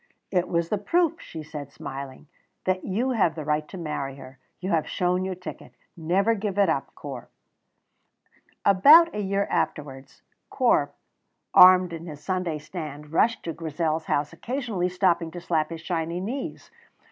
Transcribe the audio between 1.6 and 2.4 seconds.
smiling,